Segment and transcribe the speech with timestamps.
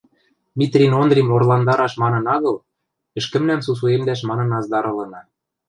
[0.57, 2.55] Митрин Ондрим орландараш манын агыл,
[3.19, 5.21] ӹшкӹмнӓм сусуэмдӓш манын аздарылына.